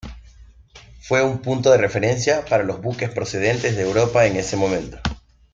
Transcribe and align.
Fue 1.01 1.21
un 1.23 1.43
punto 1.43 1.69
de 1.69 1.77
referencia 1.77 2.43
para 2.45 2.63
los 2.63 2.81
buques 2.81 3.11
procedentes 3.11 3.75
de 3.75 3.83
Europa 3.83 4.25
en 4.25 4.35
ese 4.35 4.57
momento. 4.57 4.97